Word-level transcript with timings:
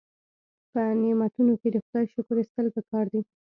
په 0.71 0.81
نعمتونو 1.01 1.53
کې 1.61 1.69
د 1.71 1.77
خدای 1.85 2.05
شکر 2.13 2.35
ایستل 2.39 2.67
پکار 2.75 3.05
دي. 3.11 3.21